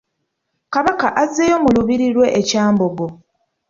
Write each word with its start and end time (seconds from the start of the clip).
Kabaka 0.73 1.07
azzeeyo 1.23 1.57
mu 1.63 1.69
lubiiri 1.75 2.07
lwe 2.15 2.27
e 2.39 2.41
Kyambogo. 2.49 3.05